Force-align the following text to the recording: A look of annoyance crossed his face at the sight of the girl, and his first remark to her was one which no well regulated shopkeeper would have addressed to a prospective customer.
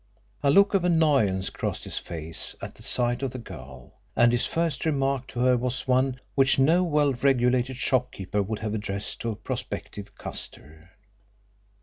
A 0.41 0.49
look 0.49 0.73
of 0.73 0.83
annoyance 0.83 1.51
crossed 1.51 1.83
his 1.83 1.99
face 1.99 2.55
at 2.59 2.73
the 2.73 2.81
sight 2.81 3.21
of 3.21 3.29
the 3.29 3.37
girl, 3.37 3.99
and 4.15 4.31
his 4.31 4.47
first 4.47 4.83
remark 4.83 5.27
to 5.27 5.41
her 5.41 5.55
was 5.55 5.87
one 5.87 6.19
which 6.33 6.57
no 6.57 6.83
well 6.83 7.13
regulated 7.13 7.77
shopkeeper 7.77 8.41
would 8.41 8.57
have 8.61 8.73
addressed 8.73 9.21
to 9.21 9.29
a 9.29 9.35
prospective 9.35 10.15
customer. 10.15 10.89